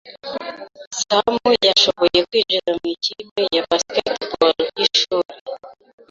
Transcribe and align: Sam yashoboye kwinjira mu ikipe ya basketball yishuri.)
Sam 0.99 1.35
yashoboye 1.67 2.19
kwinjira 2.29 2.69
mu 2.79 2.87
ikipe 2.95 3.41
ya 3.55 3.63
basketball 3.69 4.57
yishuri.) 4.77 5.33